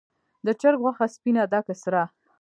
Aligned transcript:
د 0.45 0.47
چرګ 0.59 0.79
غوښه 0.83 1.05
سپینه 1.15 1.43
ده 1.51 1.59
که 1.65 1.73
سره؟ 1.81 2.03